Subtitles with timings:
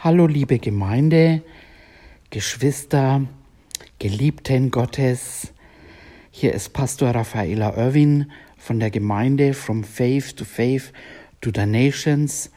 [0.00, 1.42] Hallo liebe Gemeinde,
[2.30, 3.26] Geschwister,
[3.98, 5.52] Geliebten Gottes.
[6.30, 10.92] Hier ist Pastor Raffaela Irwin von der Gemeinde From Faith to Faith
[11.40, 12.52] to the Nations.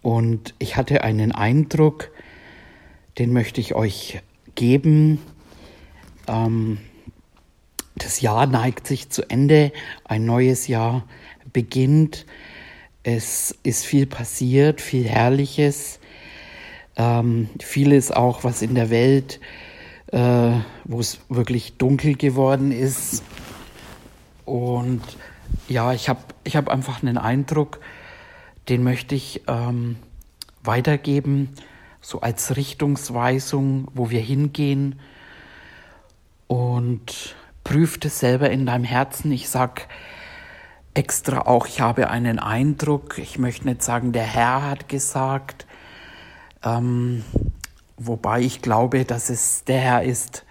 [0.00, 2.10] Und ich hatte einen Eindruck,
[3.18, 4.22] den möchte ich euch
[4.54, 5.20] geben.
[6.26, 6.78] Ähm,
[7.96, 9.72] das Jahr neigt sich zu Ende,
[10.04, 11.06] ein neues Jahr
[11.52, 12.24] beginnt.
[13.02, 15.99] Es ist viel passiert, viel Herrliches,
[17.00, 19.40] ähm, vieles auch, was in der Welt,
[20.12, 20.52] äh,
[20.84, 23.22] wo es wirklich dunkel geworden ist.
[24.44, 25.00] Und
[25.66, 27.80] ja, ich habe ich hab einfach einen Eindruck,
[28.68, 29.96] den möchte ich ähm,
[30.62, 31.48] weitergeben,
[32.02, 35.00] so als Richtungsweisung, wo wir hingehen.
[36.48, 39.32] Und prüft es selber in deinem Herzen.
[39.32, 39.82] Ich sage,
[40.92, 45.66] extra auch, ich habe einen Eindruck, ich möchte nicht sagen, der Herr hat gesagt,
[46.62, 47.24] ähm,
[47.96, 50.44] wobei ich glaube, dass es der Herr ist.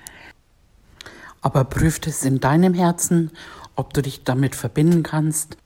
[1.42, 3.32] Aber prüft es in deinem Herzen,
[3.76, 5.58] ob du dich damit verbinden kannst.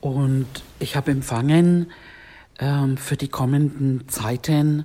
[0.00, 0.46] Und
[0.78, 1.90] ich habe empfangen
[2.60, 4.84] ähm, für die kommenden Zeiten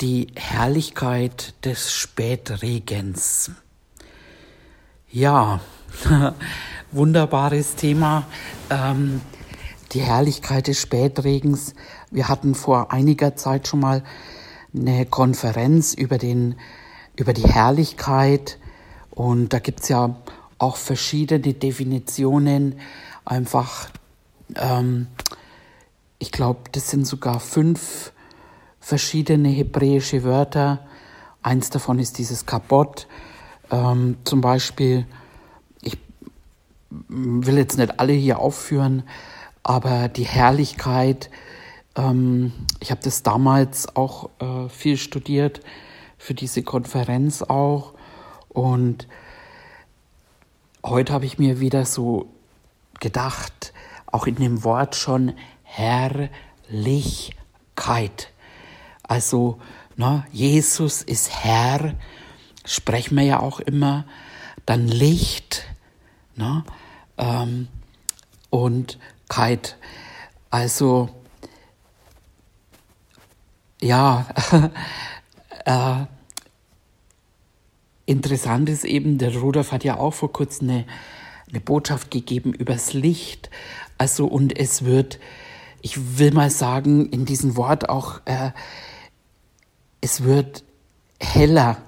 [0.00, 3.52] die Herrlichkeit des Spätregens.
[5.10, 5.60] Ja,
[6.90, 8.26] wunderbares Thema.
[8.68, 9.20] Ähm,
[9.92, 11.74] die Herrlichkeit des Spätregens.
[12.12, 14.04] Wir hatten vor einiger Zeit schon mal
[14.76, 16.54] eine Konferenz über, den,
[17.16, 18.58] über die Herrlichkeit
[19.10, 20.14] und da gibt's ja
[20.58, 22.78] auch verschiedene Definitionen.
[23.24, 23.88] Einfach,
[24.54, 25.08] ähm,
[26.18, 28.12] ich glaube, das sind sogar fünf
[28.78, 30.86] verschiedene hebräische Wörter.
[31.42, 33.08] Eins davon ist dieses Kabot.
[33.70, 35.06] Ähm, zum Beispiel
[37.08, 39.02] will jetzt nicht alle hier aufführen,
[39.62, 41.30] aber die Herrlichkeit,
[41.96, 45.60] ähm, ich habe das damals auch äh, viel studiert
[46.18, 47.94] für diese Konferenz auch
[48.48, 49.08] und
[50.84, 52.28] heute habe ich mir wieder so
[53.00, 53.72] gedacht,
[54.06, 57.32] auch in dem Wort schon Herrlichkeit.
[59.02, 59.58] Also,
[59.96, 61.94] ne, Jesus ist Herr,
[62.64, 64.04] sprechen wir ja auch immer,
[64.66, 65.64] dann Licht,
[66.36, 66.64] ne,
[67.18, 67.68] ähm,
[68.50, 68.98] und
[69.28, 69.74] Kite.
[70.50, 71.08] Also
[73.82, 74.26] ja,
[75.66, 76.06] äh,
[78.06, 80.86] interessant ist eben, der Rudolf hat ja auch vor kurzem eine,
[81.48, 83.50] eine Botschaft gegeben übers Licht.
[83.98, 85.18] Also und es wird,
[85.82, 88.52] ich will mal sagen, in diesem Wort auch, äh,
[90.00, 90.64] es wird
[91.20, 91.78] heller.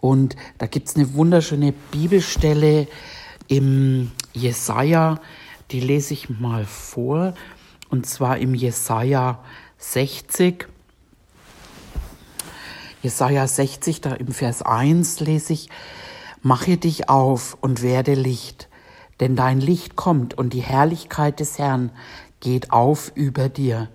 [0.00, 2.86] Und da gibt es eine wunderschöne Bibelstelle
[3.48, 5.20] im Jesaja,
[5.70, 7.34] die lese ich mal vor,
[7.88, 9.42] und zwar im Jesaja
[9.78, 10.68] 60.
[13.06, 15.68] Jesaja 60, da im Vers 1 lese ich,
[16.42, 18.68] Mache dich auf und werde Licht,
[19.20, 21.90] denn dein Licht kommt und die Herrlichkeit des Herrn
[22.40, 23.88] geht auf über dir.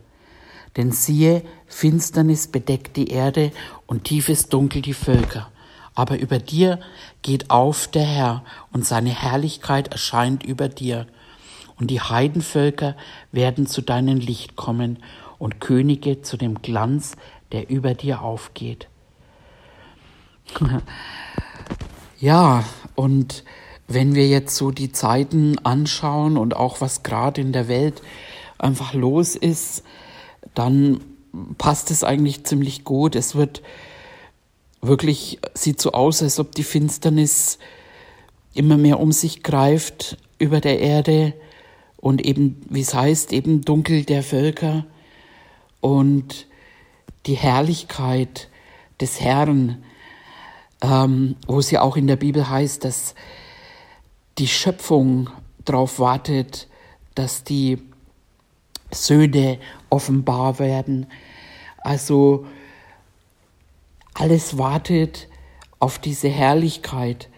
[0.75, 3.51] Denn siehe, Finsternis bedeckt die Erde
[3.85, 5.51] und tiefes Dunkel die Völker
[5.93, 6.79] aber über dir
[7.21, 11.07] geht auf der Herr und seine Herrlichkeit erscheint über dir.
[11.77, 12.95] Und die Heidenvölker
[13.31, 14.99] werden zu deinem Licht kommen
[15.37, 17.17] und Könige zu dem Glanz,
[17.51, 18.87] der über dir aufgeht.
[22.19, 22.63] ja,
[22.95, 23.43] und
[23.87, 28.01] wenn wir jetzt so die Zeiten anschauen und auch was gerade in der Welt
[28.57, 29.83] einfach los ist,
[30.53, 31.01] dann
[31.57, 33.15] passt es eigentlich ziemlich gut.
[33.15, 33.61] Es wird
[34.81, 37.59] wirklich sieht so aus, als ob die Finsternis
[38.53, 41.33] immer mehr um sich greift über der Erde
[41.97, 44.85] und eben, wie es heißt, eben dunkel der Völker
[45.79, 46.47] und
[47.27, 48.49] die Herrlichkeit
[48.99, 49.83] des Herrn,
[50.81, 53.15] ähm, wo es ja auch in der Bibel heißt, dass
[54.37, 55.29] die Schöpfung
[55.65, 56.67] darauf wartet,
[57.15, 57.77] dass die
[58.91, 59.59] Söhne
[59.89, 61.07] offenbar werden.
[61.77, 62.45] Also
[64.13, 65.27] alles wartet
[65.79, 67.29] auf diese Herrlichkeit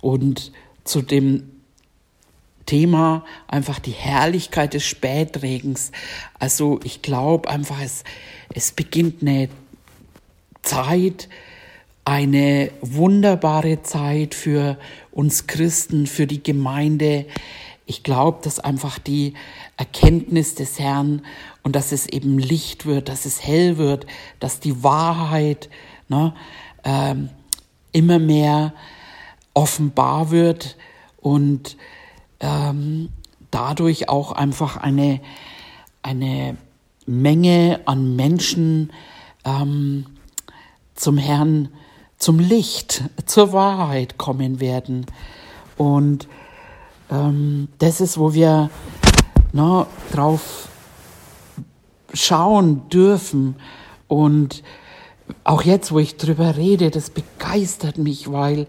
[0.00, 0.52] und
[0.84, 1.50] zu dem
[2.66, 5.92] Thema einfach die Herrlichkeit des Spätregens.
[6.38, 8.04] Also ich glaube einfach, es,
[8.54, 9.48] es beginnt eine
[10.62, 11.28] Zeit,
[12.10, 14.78] eine wunderbare Zeit für
[15.12, 17.24] uns Christen, für die Gemeinde.
[17.86, 19.34] Ich glaube, dass einfach die
[19.76, 21.22] Erkenntnis des Herrn
[21.62, 24.06] und dass es eben Licht wird, dass es hell wird,
[24.40, 25.70] dass die Wahrheit
[26.08, 26.34] ne,
[26.82, 27.28] ähm,
[27.92, 28.74] immer mehr
[29.54, 30.76] offenbar wird
[31.20, 31.76] und
[32.40, 33.10] ähm,
[33.52, 35.20] dadurch auch einfach eine,
[36.02, 36.56] eine
[37.06, 38.92] Menge an Menschen
[39.44, 40.06] ähm,
[40.96, 41.68] zum Herrn,
[42.20, 45.06] zum Licht, zur Wahrheit kommen werden.
[45.76, 46.28] Und
[47.10, 48.70] ähm, das ist, wo wir
[49.52, 50.68] na, drauf
[52.12, 53.56] schauen dürfen.
[54.06, 54.62] Und
[55.44, 58.66] auch jetzt, wo ich drüber rede, das begeistert mich, weil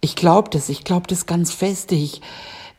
[0.00, 1.92] ich glaube das, ich glaube das ganz fest.
[1.92, 2.22] Ich,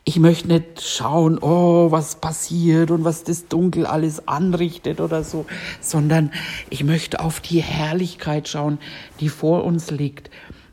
[0.08, 5.48] ich möchte nicht schauen, oh, was passiert und was das Dunkel alles anrichtet oder so,
[5.82, 6.32] sondern
[6.70, 8.78] ich möchte auf die Herrlichkeit schauen,
[9.20, 10.30] die vor uns liegt.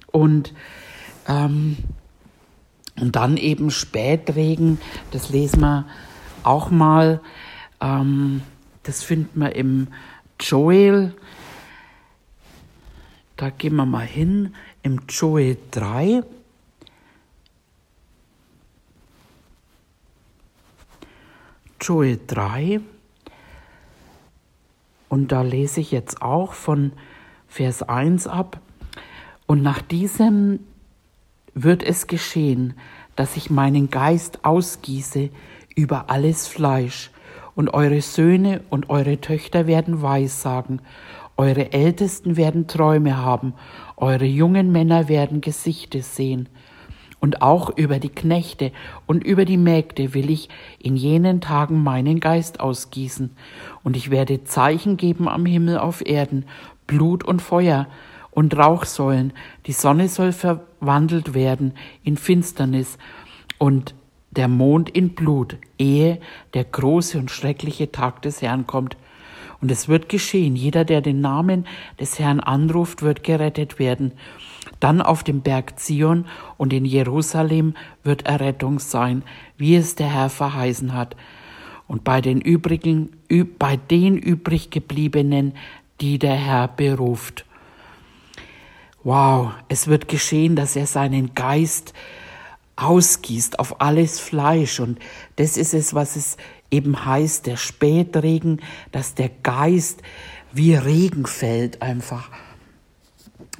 [0.06, 0.52] Und,
[1.26, 1.79] ähm,
[3.00, 4.79] und dann eben Spätregen,
[5.12, 5.87] das lesen wir
[6.43, 7.23] auch mal,
[7.81, 8.43] ähm,
[8.82, 9.88] das finden wir im
[10.40, 11.14] Joel,
[13.38, 16.23] da gehen wir mal hin, im Joel 3.
[21.82, 22.81] Joel 3.
[25.08, 26.93] Und da lese ich jetzt auch von
[27.49, 28.61] Vers 1 ab.
[29.46, 30.61] Und nach diesem
[31.55, 32.75] wird es geschehen,
[33.17, 35.29] dass ich meinen Geist ausgieße
[35.75, 37.11] über alles Fleisch,
[37.55, 40.81] und eure Söhne und eure Töchter werden Weissagen,
[41.37, 43.55] eure Ältesten werden Träume haben,
[43.96, 46.49] eure jungen Männer werden Gesichter sehen,
[47.23, 48.73] und auch über die Knechte
[49.07, 50.49] und über die Mägde will ich
[50.81, 53.31] in jenen Tagen meinen Geist ausgießen,
[53.85, 56.45] und ich werde Zeichen geben am Himmel auf Erden,
[56.87, 57.87] Blut und Feuer
[58.33, 59.33] und Rauchsäulen,
[59.67, 62.99] die Sonne soll verwandelt werden in Finsternis
[63.57, 63.95] und
[64.33, 66.19] der Mond in Blut, ehe
[66.55, 68.97] der große und schreckliche Tag des Herrn kommt.
[69.61, 71.67] Und es wird geschehen, jeder, der den Namen
[72.01, 74.13] des Herrn anruft, wird gerettet werden.
[74.81, 76.26] Dann auf dem Berg Zion
[76.56, 77.75] und in Jerusalem
[78.05, 79.25] wird Errettung sein,
[79.56, 81.17] wie es der Herr verheißen hat.
[81.88, 83.11] Und bei den übrigen,
[83.59, 85.55] bei den übrig gebliebenen,
[86.00, 87.44] die der Herr beruft.
[89.05, 91.93] Wow, es wird geschehen, dass er seinen Geist
[92.76, 94.81] ausgießt auf alles Fleisch.
[94.81, 94.99] Und
[95.37, 96.37] das ist es, was es
[96.70, 98.61] eben heißt, der Spätregen,
[98.93, 100.03] dass der Geist
[100.53, 102.31] wie Regen fällt einfach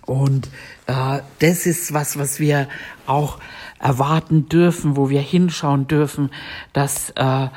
[0.07, 0.49] und
[0.87, 2.69] äh, das ist was, was wir
[3.07, 3.39] auch
[3.79, 6.31] erwarten dürfen, wo wir hinschauen dürfen,
[6.73, 7.49] dass, äh,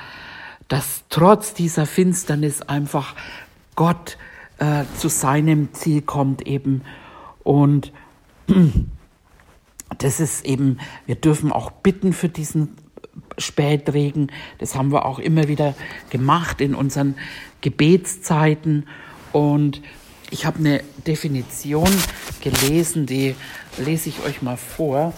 [0.67, 3.15] dass trotz dieser Finsternis einfach
[3.75, 4.17] Gott
[4.57, 6.83] äh, zu seinem Ziel kommt eben.
[7.43, 7.91] Und
[9.97, 12.77] das ist eben, wir dürfen auch bitten für diesen
[13.37, 14.31] Spätregen.
[14.59, 15.75] Das haben wir auch immer wieder
[16.09, 17.15] gemacht in unseren
[17.61, 18.87] Gebetszeiten.
[19.31, 19.81] Und
[20.31, 21.89] ich habe eine Definition
[22.41, 23.35] gelesen, die
[23.77, 25.13] lese ich euch mal vor.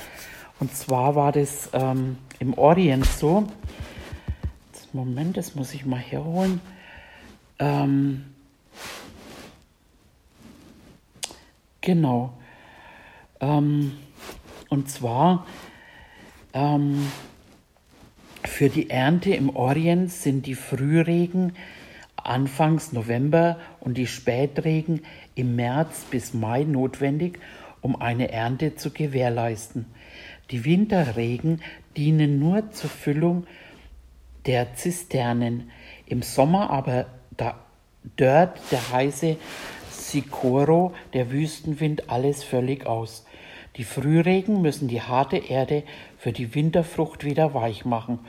[0.59, 3.47] Und zwar war das ähm, im Orient so.
[4.97, 6.59] Moment, das muss ich mal herholen.
[7.59, 8.25] Ähm,
[11.81, 12.33] genau.
[13.39, 13.97] Ähm,
[14.69, 15.45] und zwar
[16.53, 17.11] ähm,
[18.43, 21.53] für die Ernte im Orient sind die Frühregen
[22.27, 25.01] Anfangs November und die Spätregen
[25.35, 27.39] im März bis Mai notwendig,
[27.81, 29.85] um eine Ernte zu gewährleisten.
[30.51, 31.61] Die Winterregen
[31.95, 33.45] dienen nur zur Füllung
[34.45, 35.71] der Zisternen.
[36.05, 37.55] Im Sommer aber da
[38.17, 39.37] dört der heiße
[39.91, 43.25] Sikoro, der Wüstenwind, alles völlig aus.
[43.75, 45.83] Die Frühregen müssen die harte Erde
[46.17, 48.19] für die Winterfrucht wieder weich machen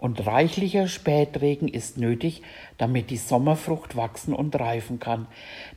[0.00, 2.40] und reichlicher Spätregen ist nötig,
[2.78, 5.26] damit die Sommerfrucht wachsen und reifen kann.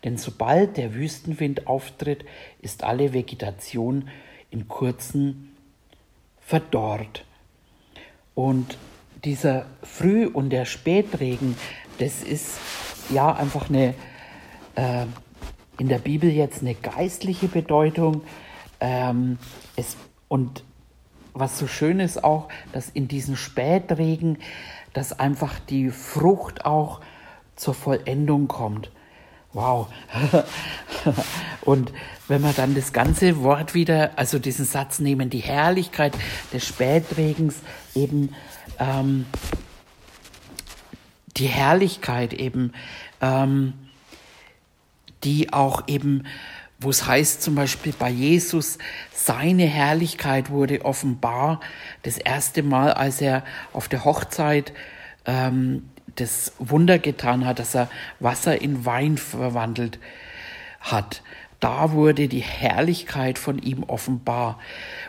[0.05, 2.23] Denn sobald der Wüstenwind auftritt,
[2.61, 4.07] ist alle Vegetation
[4.49, 5.51] in kurzen
[6.39, 7.25] verdorrt.
[8.33, 8.77] Und
[9.25, 11.57] dieser Früh- und der Spätregen,
[11.97, 12.59] das ist
[13.09, 13.93] ja einfach eine,
[14.75, 15.05] äh,
[15.77, 18.21] in der Bibel jetzt eine geistliche Bedeutung.
[18.79, 19.37] Ähm,
[19.75, 19.97] es,
[20.29, 20.63] und
[21.33, 24.37] was so schön ist auch, dass in diesen Spätregen,
[24.93, 27.01] dass einfach die Frucht auch
[27.55, 28.91] zur Vollendung kommt.
[29.53, 29.87] Wow.
[31.61, 31.93] Und
[32.27, 36.13] wenn wir dann das ganze Wort wieder, also diesen Satz nehmen, die Herrlichkeit
[36.51, 37.57] des Spätregens,
[37.93, 38.33] eben
[38.79, 39.27] ähm,
[41.37, 42.73] die Herrlichkeit eben,
[43.21, 43.73] ähm,
[45.23, 46.25] die auch eben
[46.83, 48.77] wo es heißt zum Beispiel bei Jesus,
[49.13, 51.59] seine Herrlichkeit wurde offenbar
[52.03, 54.73] das erste Mal, als er auf der Hochzeit
[55.25, 59.99] ähm, das Wunder getan hat, dass er Wasser in Wein verwandelt
[60.79, 61.21] hat.
[61.59, 64.59] da wurde die Herrlichkeit von ihm offenbar.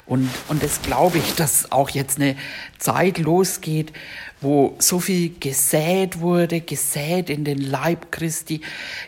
[0.06, 2.36] Und, und das glaube ich, dass auch jetzt eine
[2.78, 3.92] Zeit losgeht,
[4.40, 8.60] wo so viel gesät wurde, gesät in den Leib Christi,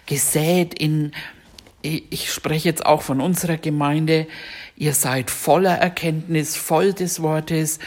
[0.06, 1.12] gesät in,
[1.86, 4.26] ich spreche jetzt auch von unserer Gemeinde,
[4.76, 7.78] ihr seid voller Erkenntnis, voll des Wortes.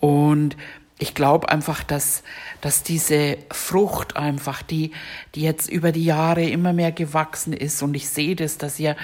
[0.00, 0.56] Und
[0.98, 2.22] ich glaube einfach, dass,
[2.60, 4.92] dass diese Frucht einfach, die,
[5.34, 7.82] die jetzt über die Jahre immer mehr gewachsen ist.
[7.82, 8.96] Und ich sehe das, dass ihr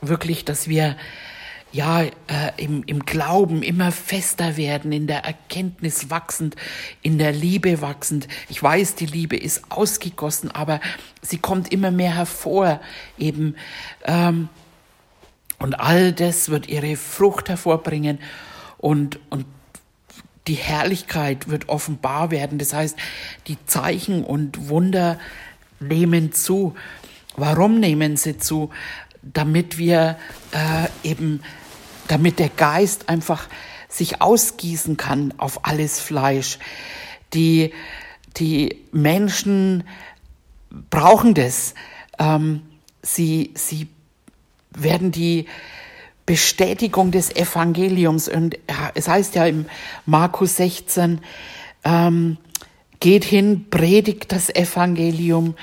[0.00, 0.96] wirklich, dass wir
[1.72, 2.10] ja, äh,
[2.58, 6.54] im, im Glauben immer fester werden, in der Erkenntnis wachsend,
[7.00, 8.28] in der Liebe wachsend.
[8.48, 10.80] Ich weiß, die Liebe ist ausgegossen, aber
[11.22, 12.80] sie kommt immer mehr hervor,
[13.18, 13.56] eben.
[14.04, 14.48] Ähm,
[15.58, 18.18] und all das wird ihre Frucht hervorbringen
[18.78, 19.46] und, und
[20.48, 22.58] die Herrlichkeit wird offenbar werden.
[22.58, 22.98] Das heißt,
[23.46, 25.18] die Zeichen und Wunder
[25.80, 26.74] nehmen zu.
[27.36, 28.70] Warum nehmen sie zu?
[29.22, 30.18] Damit wir
[30.50, 31.42] äh, eben,
[32.12, 33.48] damit der Geist einfach
[33.88, 36.58] sich ausgießen kann auf alles Fleisch.
[37.32, 37.72] Die,
[38.36, 39.84] die Menschen
[40.90, 41.72] brauchen das.
[42.18, 42.60] Ähm,
[43.00, 43.88] sie, sie
[44.72, 45.46] werden die
[46.26, 48.28] Bestätigung des Evangeliums.
[48.28, 48.58] Und
[48.94, 49.64] es heißt ja im
[50.04, 51.18] Markus 16,
[51.84, 52.36] ähm,
[53.00, 55.54] geht hin, predigt das Evangelium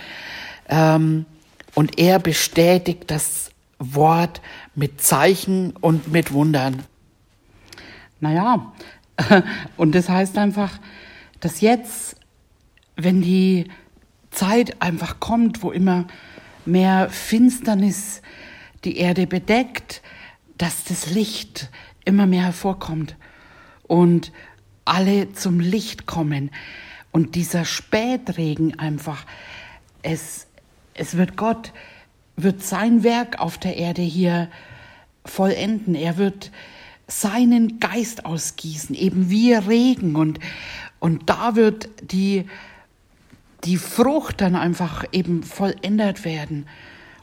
[0.67, 1.27] ähm,
[1.75, 4.41] und er bestätigt das Wort
[4.75, 6.83] mit Zeichen und mit Wundern.
[8.19, 8.73] Naja,
[9.77, 10.79] und das heißt einfach,
[11.39, 12.17] dass jetzt,
[12.95, 13.69] wenn die
[14.31, 16.05] Zeit einfach kommt, wo immer
[16.65, 18.21] mehr Finsternis
[18.83, 20.01] die Erde bedeckt,
[20.57, 21.69] dass das Licht
[22.05, 23.15] immer mehr hervorkommt
[23.83, 24.31] und
[24.85, 26.51] alle zum Licht kommen.
[27.11, 29.25] Und dieser Spätregen einfach,
[30.01, 30.47] es,
[30.93, 31.73] es wird Gott,
[32.43, 34.49] wird sein Werk auf der Erde hier
[35.25, 35.95] vollenden.
[35.95, 36.51] Er wird
[37.07, 40.15] seinen Geist ausgießen, eben wie Regen.
[40.15, 40.39] Und,
[40.99, 42.45] und da wird die,
[43.63, 46.67] die Frucht dann einfach eben vollendet werden.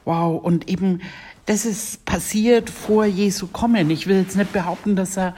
[0.05, 1.01] Wow, und eben
[1.47, 3.89] das ist passiert vor Jesu Kommen.
[3.91, 5.35] Ich will jetzt nicht behaupten, dass er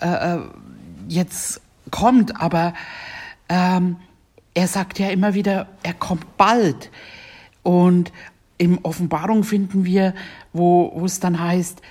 [0.00, 0.40] äh, äh,
[1.08, 1.60] jetzt
[1.92, 2.74] kommt, aber
[3.48, 3.96] ähm,
[4.54, 6.90] er sagt ja immer wieder, er kommt bald.
[7.62, 8.12] Und
[8.58, 10.14] in Offenbarung finden wir,
[10.52, 11.82] wo, wo es dann heißt,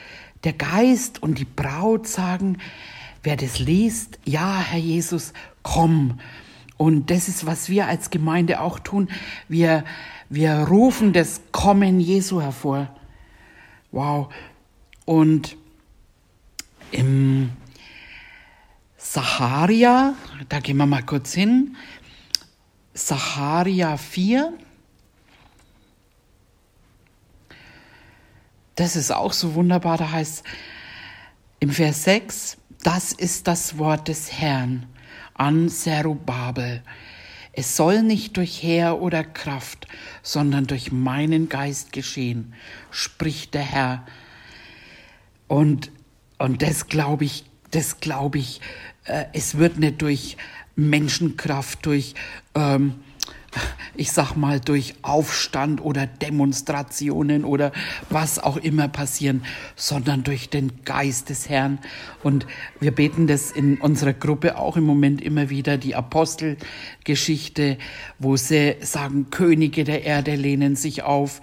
[0.44, 2.58] der Geist und die Braut sagen,
[3.24, 6.20] wer das liest, ja, Herr Jesus, komm.
[6.78, 9.10] Und das ist, was wir als Gemeinde auch tun.
[9.48, 9.84] Wir,
[10.30, 12.90] wir rufen das Kommen Jesu hervor.
[13.92, 14.34] Wow.
[15.06, 15.56] Und
[16.92, 17.52] im
[18.98, 20.16] Saharia,
[20.50, 21.76] da gehen wir mal kurz hin,
[22.94, 24.54] Saharia 4,
[28.76, 30.44] das ist auch so wunderbar, da heißt
[31.60, 34.86] im Vers 6, das ist das Wort des Herrn
[35.34, 36.84] an Zerubabel.
[37.54, 39.88] Es soll nicht durch Heer oder Kraft,
[40.22, 42.54] sondern durch meinen Geist geschehen,
[42.92, 44.06] spricht der Herr.
[45.48, 45.92] Und,
[46.38, 48.60] und das glaube ich, das glaube ich,
[49.06, 50.36] äh, es wird nicht durch
[50.76, 52.14] Menschenkraft, durch
[52.56, 52.96] ähm,
[53.96, 57.72] ich sag mal, durch Aufstand oder Demonstrationen oder
[58.10, 59.44] was auch immer passieren,
[59.76, 61.80] sondern durch den Geist des Herrn.
[62.24, 62.46] Und
[62.80, 67.78] wir beten das in unserer Gruppe auch im Moment immer wieder, die Apostelgeschichte,
[68.20, 71.42] wo sie sagen, Könige der Erde lehnen sich auf.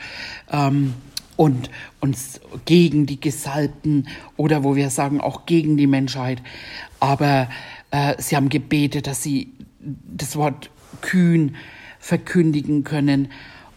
[0.51, 0.95] Ähm,
[1.37, 6.43] und uns gegen die Gesalbten oder wo wir sagen auch gegen die Menschheit.
[7.01, 7.49] Aber
[7.91, 11.57] äh, sie haben gebetet, dass sie das Wort kühn
[12.03, 13.31] verkündigen können.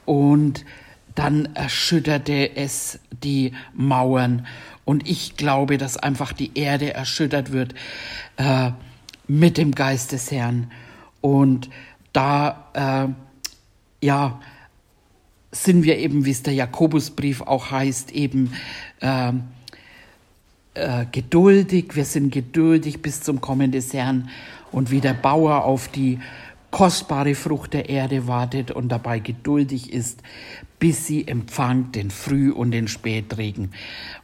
[0.03, 0.65] Und
[1.13, 4.45] dann erschütterte es die Mauern.
[4.83, 7.73] Und ich glaube, dass einfach die Erde erschüttert wird
[8.37, 8.71] äh,
[9.27, 10.71] mit dem Geist des Herrn.
[11.21, 11.69] Und
[12.13, 13.13] da,
[14.01, 14.39] äh, ja,
[15.51, 18.53] sind wir eben, wie es der Jakobusbrief auch heißt, eben
[18.99, 19.31] äh,
[20.73, 21.95] äh, geduldig.
[21.95, 24.29] Wir sind geduldig bis zum Kommen des Herrn.
[24.71, 26.19] Und wie der Bauer auf die
[26.75, 30.21] kostbare Frucht der Erde wartet und dabei geduldig ist,
[30.77, 33.71] bis sie empfangt den Früh- und den Spätregen.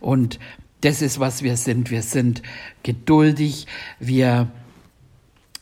[0.02, 0.38] Und
[0.82, 1.92] das ist, was wir sind.
[1.92, 2.42] Wir sind
[2.84, 3.68] geduldig.
[4.02, 4.52] Wir,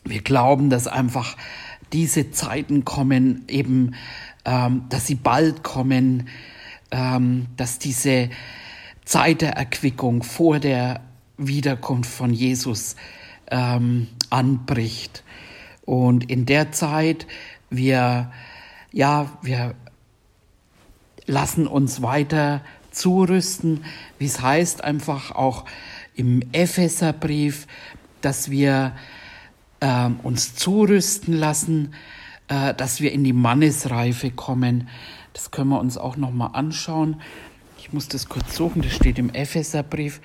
[0.04, 1.38] wir glauben, dass einfach
[1.94, 3.94] diese Zeiten kommen, eben,
[4.46, 6.28] ähm, dass sie bald kommen,
[6.90, 8.32] ähm, dass diese
[9.06, 11.02] Zeit der Erquickung vor der
[11.38, 12.96] Wiederkunft von Jesus
[13.52, 15.24] ähm, anbricht.
[15.90, 17.26] Und in der Zeit,
[17.72, 18.32] wir,
[18.92, 19.74] ja, wir
[21.26, 23.84] lassen uns weiter zurüsten,
[24.20, 25.66] wie es heißt einfach auch
[26.14, 27.66] im Epheserbrief,
[28.22, 28.96] dass wir
[29.80, 31.96] äh, uns zurüsten lassen,
[32.50, 34.90] äh, dass wir in die Mannesreife kommen.
[35.34, 37.20] Das können wir uns auch noch mal anschauen.
[37.80, 40.22] Ich muss das kurz suchen, das steht im Epheserbrief.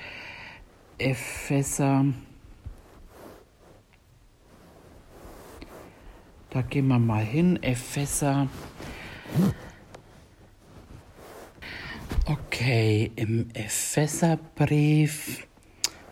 [0.98, 2.04] Epheser.
[6.54, 7.60] Da gehen wir mal hin.
[7.64, 8.48] Epheser.
[12.26, 15.48] Okay, im Epheserbrief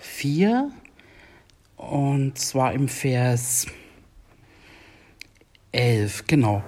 [0.00, 0.72] 4
[1.76, 3.68] und zwar im Vers
[5.70, 6.64] 11, genau.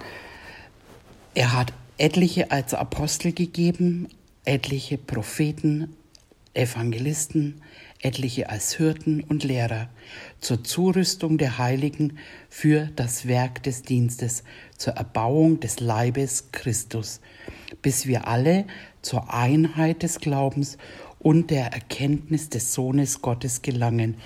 [1.35, 4.07] Er hat etliche als Apostel gegeben,
[4.45, 5.97] etliche Propheten,
[6.55, 7.61] Evangelisten,
[8.05, 9.89] etliche als Hirten und Lehrer,
[10.41, 12.19] zur Zurüstung der Heiligen
[12.49, 14.45] für das Werk des Dienstes,
[14.77, 17.21] zur Erbauung des Leibes Christus,
[17.83, 18.67] bis wir alle
[19.01, 20.77] zur Einheit des Glaubens
[21.19, 24.17] und der Erkenntnis des Sohnes Gottes gelangen,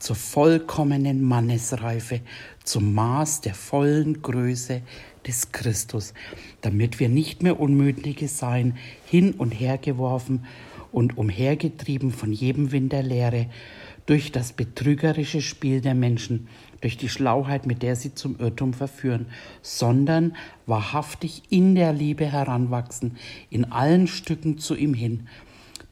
[0.00, 2.20] zur vollkommenen Mannesreife,
[2.64, 4.82] zum Maß der vollen Größe
[5.26, 6.14] des Christus,
[6.60, 8.76] damit wir nicht mehr Unmütige seien,
[9.06, 10.44] hin und her geworfen
[10.92, 13.46] und umhergetrieben von jedem Wind der Lehre,
[14.06, 16.48] durch das betrügerische Spiel der Menschen,
[16.80, 19.26] durch die Schlauheit, mit der sie zum Irrtum verführen,
[19.60, 23.18] sondern wahrhaftig in der Liebe heranwachsen,
[23.50, 25.28] in allen Stücken zu ihm hin,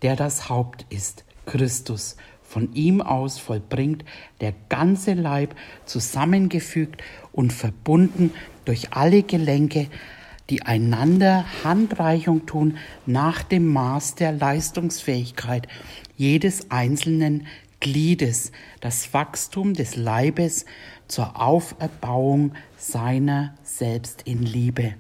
[0.01, 4.05] der das Haupt ist, Christus, von ihm aus vollbringt
[4.41, 8.33] der ganze Leib zusammengefügt und verbunden
[8.65, 9.89] durch alle Gelenke,
[10.51, 15.67] die einander Handreichung tun nach dem Maß der Leistungsfähigkeit
[16.17, 17.47] jedes einzelnen
[17.81, 20.65] Gliedes, das Wachstum des Leibes
[21.09, 24.95] zur Auferbauung seiner selbst in Liebe.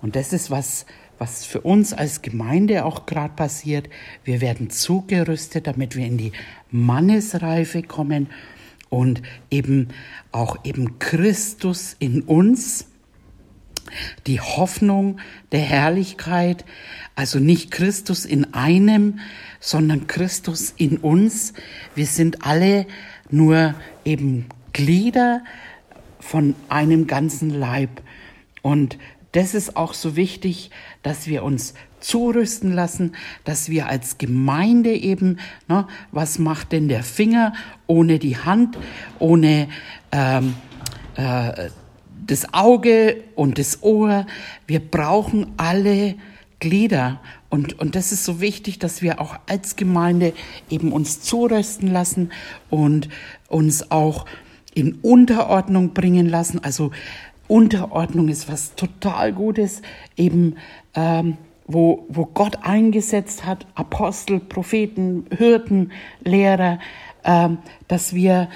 [0.00, 0.86] Und das ist was,
[1.18, 3.88] was für uns als Gemeinde auch gerade passiert.
[4.24, 6.32] Wir werden zugerüstet, damit wir in die
[6.70, 8.28] Mannesreife kommen
[8.90, 9.88] und eben
[10.32, 12.86] auch eben Christus in uns,
[14.26, 15.18] die Hoffnung
[15.52, 16.64] der Herrlichkeit,
[17.14, 19.20] also nicht Christus in einem,
[19.60, 21.52] sondern Christus in uns.
[21.94, 22.86] Wir sind alle
[23.30, 25.42] nur eben Glieder
[26.20, 28.02] von einem ganzen Leib.
[28.62, 28.98] Und
[29.32, 30.70] das ist auch so wichtig,
[31.02, 33.14] dass wir uns zurüsten lassen,
[33.44, 35.38] dass wir als Gemeinde eben,
[35.68, 37.52] ne, was macht denn der Finger
[37.86, 38.76] ohne die Hand,
[39.18, 39.68] ohne
[40.10, 40.54] ähm,
[41.16, 41.70] äh,
[42.26, 44.26] das Auge und das Ohr?
[44.66, 46.14] Wir brauchen alle
[46.60, 47.20] Glieder.
[47.50, 50.32] Und, und das ist so wichtig, dass wir auch als Gemeinde
[50.70, 52.30] eben uns zurüsten lassen
[52.70, 53.08] und
[53.48, 54.24] uns auch
[54.74, 56.62] in Unterordnung bringen lassen.
[56.62, 56.92] Also
[57.48, 59.82] Unterordnung ist was total Gutes,
[60.16, 60.56] eben
[60.94, 65.92] ähm, wo, wo Gott eingesetzt hat, Apostel, Propheten, Hirten,
[66.24, 66.78] Lehrer,
[67.24, 67.58] ähm,
[67.88, 68.48] dass wir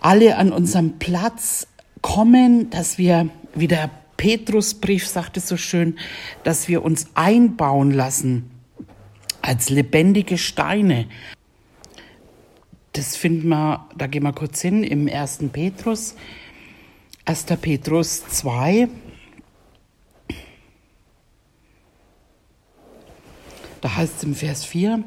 [0.00, 1.68] alle an unserem Platz
[2.02, 5.98] kommen, dass wir, wie der Petrusbrief sagt es so schön,
[6.44, 8.50] dass wir uns einbauen lassen
[9.40, 11.06] als lebendige Steine.
[12.92, 16.14] Das finden wir, da gehen wir kurz hin, im ersten Petrus,
[17.24, 17.46] 1.
[17.60, 18.88] Petrus 2.
[23.80, 25.02] Da heißt es im Vers 4,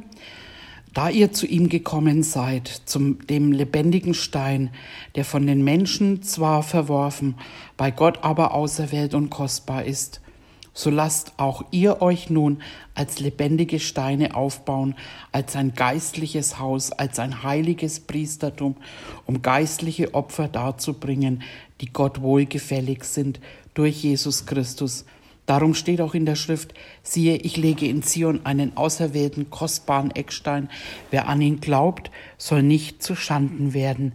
[0.96, 4.70] da ihr zu ihm gekommen seid, zum dem lebendigen Stein,
[5.16, 7.36] der von den Menschen zwar verworfen,
[7.76, 10.22] bei Gott aber auserwählt und kostbar ist,
[10.74, 12.62] so lasst auch ihr euch nun
[12.96, 14.96] als lebendige Steine aufbauen,
[15.34, 18.78] als ein geistliches Haus, als ein heiliges Priestertum,
[19.26, 21.44] um geistliche Opfer darzubringen,
[21.82, 23.42] die Gott wohlgefällig sind
[23.74, 25.06] durch Jesus Christus.
[25.46, 30.70] Darum steht auch in der Schrift, siehe, ich lege in Zion einen auserwählten, kostbaren Eckstein.
[31.12, 34.14] Wer an ihn glaubt, soll nicht zu Schanden werden.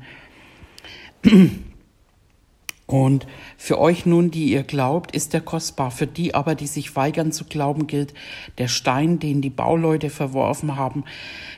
[2.90, 5.92] Und für euch nun, die ihr glaubt, ist er kostbar.
[5.92, 8.14] Für die aber, die sich weigern zu glauben, gilt
[8.58, 11.04] der Stein, den die Bauleute verworfen haben.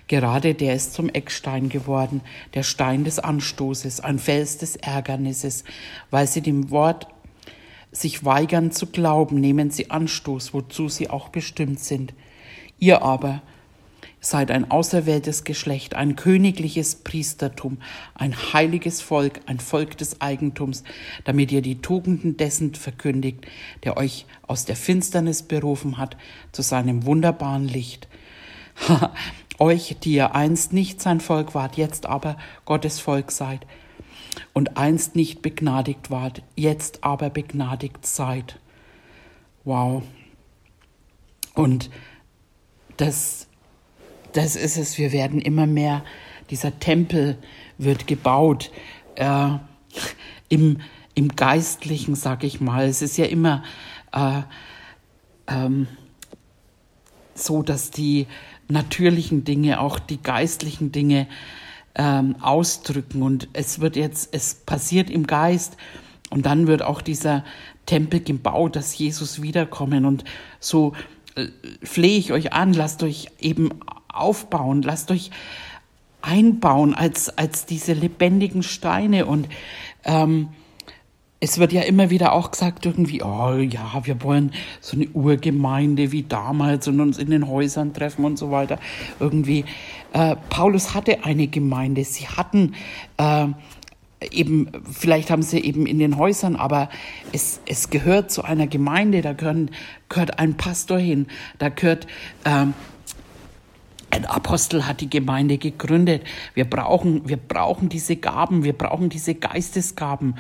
[0.08, 2.20] Gerade der ist zum Eckstein geworden,
[2.52, 5.64] der Stein des Anstoßes, ein Fels des Ärgernisses,
[6.11, 7.06] weil sie dem Wort
[7.92, 12.14] sich weigern zu glauben, nehmen sie Anstoß, wozu sie auch bestimmt sind.
[12.78, 13.42] Ihr aber,
[14.24, 17.78] Seid ein auserwähltes Geschlecht, ein königliches Priestertum,
[18.14, 20.85] ein heiliges Volk, ein Volk des Eigentums,
[21.24, 23.44] damit ihr die Tugenden dessen verkündigt,
[23.83, 26.16] der euch aus der Finsternis berufen hat
[26.52, 28.07] zu seinem wunderbaren Licht.
[29.59, 33.66] euch, die ihr einst nicht sein Volk wart, jetzt aber Gottes Volk seid,
[34.52, 38.58] und einst nicht begnadigt wart, jetzt aber begnadigt seid.
[39.64, 40.02] Wow.
[41.54, 41.90] Und
[42.96, 43.46] das,
[44.32, 44.98] das ist es.
[44.98, 46.04] Wir werden immer mehr,
[46.50, 47.38] dieser Tempel
[47.78, 48.70] wird gebaut.
[49.16, 49.58] Äh,
[50.48, 50.78] im,
[51.14, 52.86] Im Geistlichen, sag ich mal.
[52.86, 53.62] Es ist ja immer
[54.12, 54.42] äh,
[55.46, 55.86] ähm,
[57.34, 58.26] so, dass die
[58.68, 61.26] natürlichen Dinge auch die geistlichen Dinge
[61.94, 63.22] ähm, ausdrücken.
[63.22, 65.76] Und es wird jetzt, es passiert im Geist.
[66.31, 67.44] Und dann wird auch dieser
[67.87, 70.07] Tempel gebaut, dass Jesus wiederkommen.
[70.07, 70.24] Und
[70.61, 70.94] so
[71.35, 71.48] äh,
[71.83, 73.70] flehe ich euch an, lasst euch eben
[74.09, 75.31] aufbauen, lasst euch
[76.22, 79.26] einbauen als, als diese lebendigen Steine.
[79.26, 79.48] Und
[80.05, 80.48] ähm,
[81.42, 86.12] es wird ja immer wieder auch gesagt, irgendwie, oh ja, wir wollen so eine Urgemeinde
[86.12, 88.78] wie damals und uns in den Häusern treffen und so weiter.
[89.18, 89.64] Irgendwie,
[90.12, 92.76] äh, Paulus hatte eine Gemeinde, sie hatten
[93.16, 93.48] äh,
[94.31, 96.90] eben, vielleicht haben sie eben in den Häusern, aber
[97.33, 99.72] es, es gehört zu einer Gemeinde, da gehören,
[100.09, 101.26] gehört ein Pastor hin,
[101.59, 102.07] da gehört
[102.44, 102.66] äh,
[104.22, 106.22] ein Apostel hat die Gemeinde gegründet.
[106.54, 110.37] Wir brauchen, wir brauchen diese Gaben, wir brauchen diese Geistesgaben,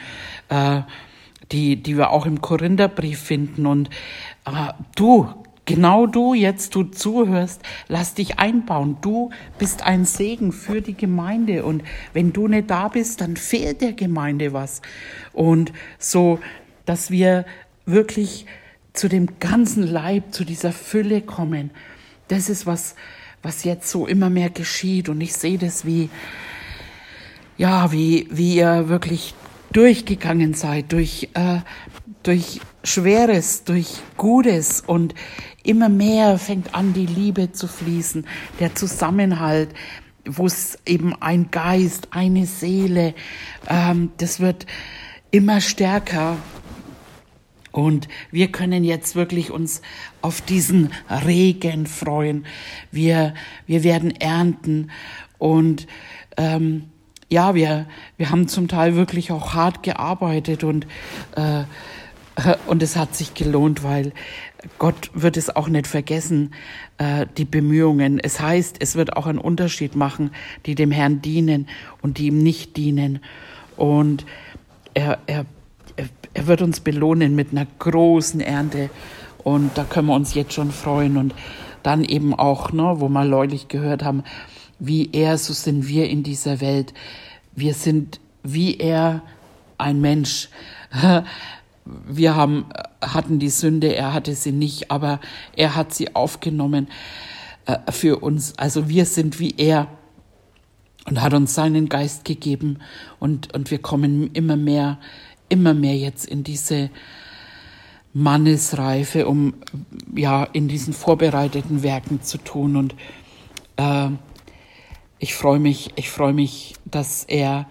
[0.48, 0.82] äh,
[1.50, 3.66] die, die wir auch im Korintherbrief finden.
[3.66, 3.90] Und
[4.46, 5.28] äh, du,
[5.64, 8.98] genau du jetzt, du zuhörst, lass dich einbauen.
[9.00, 11.64] Du bist ein Segen für die Gemeinde.
[11.64, 14.80] Und wenn du nicht da bist, dann fehlt der Gemeinde was.
[15.32, 16.38] Und so,
[16.84, 17.44] dass wir
[17.84, 18.46] wirklich
[18.92, 21.70] zu dem ganzen Leib, zu dieser Fülle kommen.
[22.28, 22.94] Das ist was,
[23.42, 25.08] was jetzt so immer mehr geschieht.
[25.08, 26.10] Und ich sehe das wie,
[27.56, 29.34] ja, wie, wie ihr wirklich
[29.72, 31.58] durchgegangen seid, durch, äh,
[32.22, 34.82] durch Schweres, durch Gutes.
[34.86, 35.14] Und
[35.64, 38.26] immer mehr fängt an, die Liebe zu fließen,
[38.60, 39.70] der Zusammenhalt,
[40.24, 43.14] wo es eben ein Geist, eine Seele,
[43.68, 44.66] ähm, das wird
[45.32, 46.36] immer stärker
[47.72, 49.80] und wir können jetzt wirklich uns
[50.20, 52.46] auf diesen Regen freuen.
[52.90, 53.34] Wir,
[53.66, 54.90] wir werden ernten.
[55.38, 55.86] Und
[56.36, 56.84] ähm,
[57.30, 57.86] ja, wir,
[58.18, 60.86] wir haben zum Teil wirklich auch hart gearbeitet und,
[61.34, 61.64] äh,
[62.66, 64.12] und es hat sich gelohnt, weil
[64.78, 66.52] Gott wird es auch nicht vergessen,
[66.98, 68.20] äh, die Bemühungen.
[68.20, 70.30] Es heißt, es wird auch einen Unterschied machen,
[70.66, 71.68] die dem Herrn dienen
[72.02, 73.20] und die ihm nicht dienen.
[73.76, 74.26] Und
[74.92, 75.46] er, er
[76.34, 78.90] er wird uns belohnen mit einer großen Ernte.
[79.44, 81.16] Und da können wir uns jetzt schon freuen.
[81.16, 81.34] Und
[81.82, 84.22] dann eben auch, ne, wo wir neulich gehört haben,
[84.78, 86.94] wie er, so sind wir in dieser Welt.
[87.54, 89.22] Wir sind wie er
[89.78, 90.48] ein Mensch.
[91.84, 92.66] Wir haben,
[93.00, 95.18] hatten die Sünde, er hatte sie nicht, aber
[95.56, 96.86] er hat sie aufgenommen
[97.66, 98.56] äh, für uns.
[98.56, 99.88] Also wir sind wie er
[101.06, 102.78] und hat uns seinen Geist gegeben
[103.18, 104.98] und, und wir kommen immer mehr
[105.52, 106.88] immer mehr jetzt in diese
[108.14, 109.52] Mannesreife, um
[110.16, 112.76] ja in diesen vorbereiteten Werken zu tun.
[112.76, 112.94] Und
[113.76, 114.08] äh,
[115.18, 117.66] ich freue mich, ich freue mich, dass er,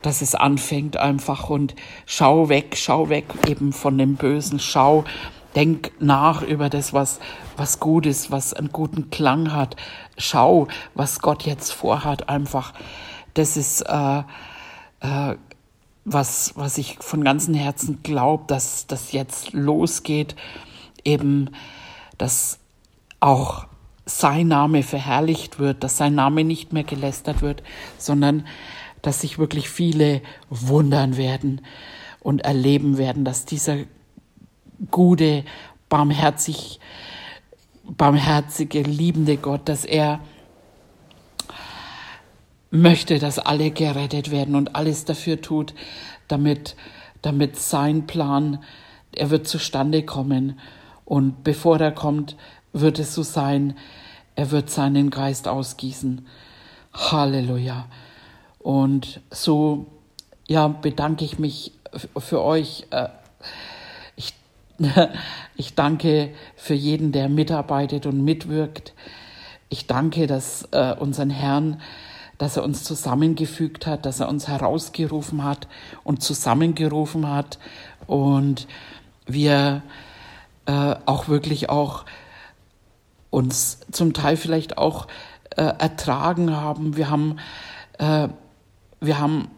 [0.00, 1.74] dass es anfängt einfach und
[2.06, 5.04] schau weg, schau weg eben von dem Bösen, schau,
[5.54, 7.20] denk nach über das, was,
[7.58, 9.76] was gut ist, was einen guten Klang hat.
[10.16, 12.72] Schau, was Gott jetzt vorhat, einfach.
[13.34, 14.22] Das ist äh,
[15.00, 15.36] äh,
[16.08, 20.36] was, was ich von ganzem Herzen glaube, dass das jetzt losgeht,
[21.04, 21.50] eben,
[22.16, 22.60] dass
[23.18, 23.66] auch
[24.06, 27.64] sein Name verherrlicht wird, dass sein Name nicht mehr gelästert wird,
[27.98, 28.46] sondern
[29.02, 31.60] dass sich wirklich viele wundern werden
[32.20, 33.78] und erleben werden, dass dieser
[34.92, 35.44] gute,
[35.88, 36.78] barmherzig,
[37.82, 40.20] barmherzige, liebende Gott, dass er
[42.70, 45.74] möchte, dass alle gerettet werden und alles dafür tut,
[46.28, 46.76] damit,
[47.22, 48.62] damit sein Plan,
[49.12, 50.58] er wird zustande kommen.
[51.04, 52.36] Und bevor er kommt,
[52.72, 53.76] wird es so sein,
[54.34, 56.26] er wird seinen Geist ausgießen.
[56.92, 57.86] Halleluja.
[58.58, 59.86] Und so,
[60.48, 61.72] ja, bedanke ich mich
[62.18, 62.86] für euch.
[62.90, 63.08] Äh,
[64.16, 64.34] ich,
[65.56, 68.92] ich danke für jeden, der mitarbeitet und mitwirkt.
[69.68, 71.80] Ich danke, dass äh, unseren Herrn
[72.38, 75.68] dass er uns zusammengefügt hat, dass er uns herausgerufen hat
[76.04, 77.58] und zusammengerufen hat
[78.06, 78.66] und
[79.26, 79.82] wir
[80.66, 82.04] äh, auch wirklich auch
[83.30, 85.06] uns zum Teil vielleicht auch
[85.56, 86.96] äh, ertragen haben.
[86.96, 87.38] Wir haben,
[87.98, 88.28] äh,
[89.00, 89.48] wir haben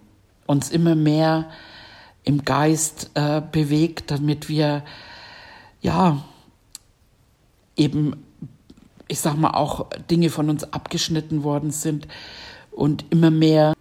[0.46, 1.50] uns immer mehr
[2.24, 4.84] im Geist äh, bewegt, damit wir
[5.80, 6.22] ja
[7.76, 8.24] eben,
[9.06, 12.08] ich sag mal, auch Dinge von uns abgeschnitten worden sind,
[12.78, 13.74] und immer mehr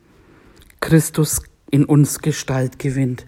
[0.79, 3.25] Christus in uns Gestalt gewinnt.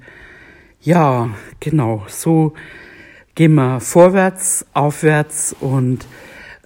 [0.81, 1.29] Ja,
[1.59, 2.53] genau, so
[3.35, 6.05] gehen wir vorwärts, aufwärts und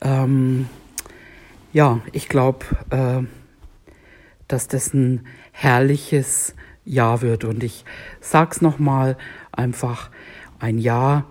[0.02, 0.70] ähm,
[1.74, 3.24] ja, ich glaube, äh,
[4.48, 7.44] dass das ein herrliches Jahr wird.
[7.44, 7.86] Und ich
[8.22, 9.18] sag's nochmal,
[9.52, 10.12] einfach
[10.60, 11.26] ein Jahr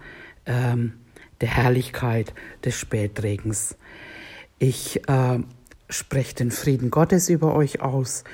[0.46, 0.94] ähm,
[1.40, 3.76] der Herrlichkeit des Spätregens.
[4.58, 5.38] Ich äh,
[5.92, 8.24] spreche den Frieden Gottes über euch aus,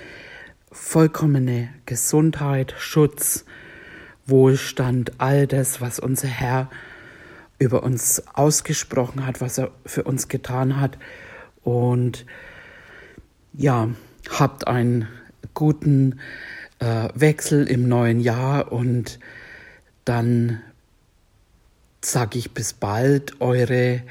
[0.71, 3.45] vollkommene Gesundheit, Schutz,
[4.27, 6.71] Wohlstand, all das, was unser Herr
[7.59, 10.99] über uns ausgesprochen hat, was er für uns getan hat.
[11.63, 12.25] Und
[13.53, 13.89] ja,
[14.31, 15.09] habt einen
[15.55, 16.21] guten
[16.79, 19.19] äh, Wechsel im neuen Jahr und
[20.05, 20.61] dann
[22.05, 24.03] sage ich bis bald, eure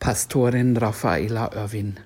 [0.00, 2.00] Pastorin Raffaela Irwin.